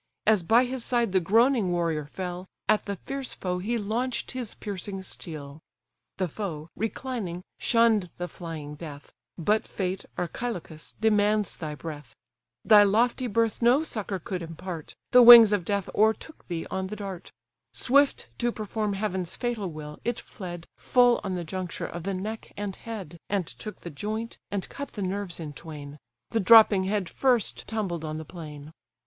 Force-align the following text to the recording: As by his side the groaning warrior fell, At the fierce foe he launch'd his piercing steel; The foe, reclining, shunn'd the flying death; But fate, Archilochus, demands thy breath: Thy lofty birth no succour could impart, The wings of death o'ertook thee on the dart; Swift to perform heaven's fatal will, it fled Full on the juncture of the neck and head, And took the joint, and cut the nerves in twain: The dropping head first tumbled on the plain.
As 0.25 0.41
by 0.41 0.65
his 0.65 0.83
side 0.83 1.11
the 1.11 1.19
groaning 1.19 1.71
warrior 1.71 2.07
fell, 2.07 2.47
At 2.67 2.87
the 2.87 2.95
fierce 2.95 3.35
foe 3.35 3.59
he 3.59 3.77
launch'd 3.77 4.31
his 4.31 4.55
piercing 4.55 5.03
steel; 5.03 5.59
The 6.17 6.27
foe, 6.27 6.69
reclining, 6.75 7.43
shunn'd 7.59 8.09
the 8.17 8.27
flying 8.27 8.73
death; 8.73 9.13
But 9.37 9.67
fate, 9.67 10.03
Archilochus, 10.17 10.95
demands 10.99 11.55
thy 11.55 11.75
breath: 11.75 12.15
Thy 12.65 12.81
lofty 12.81 13.27
birth 13.27 13.61
no 13.61 13.83
succour 13.83 14.17
could 14.17 14.41
impart, 14.41 14.95
The 15.11 15.21
wings 15.21 15.53
of 15.53 15.63
death 15.65 15.87
o'ertook 15.93 16.47
thee 16.47 16.65
on 16.71 16.87
the 16.87 16.95
dart; 16.95 17.31
Swift 17.71 18.27
to 18.39 18.51
perform 18.51 18.93
heaven's 18.93 19.35
fatal 19.35 19.69
will, 19.71 19.99
it 20.03 20.19
fled 20.19 20.65
Full 20.77 21.21
on 21.23 21.35
the 21.35 21.43
juncture 21.43 21.85
of 21.85 22.01
the 22.01 22.15
neck 22.15 22.51
and 22.57 22.75
head, 22.75 23.19
And 23.29 23.45
took 23.45 23.81
the 23.81 23.91
joint, 23.91 24.39
and 24.49 24.67
cut 24.67 24.93
the 24.93 25.03
nerves 25.03 25.39
in 25.39 25.53
twain: 25.53 25.99
The 26.31 26.39
dropping 26.39 26.85
head 26.85 27.07
first 27.07 27.67
tumbled 27.67 28.03
on 28.03 28.17
the 28.17 28.25
plain. 28.25 28.71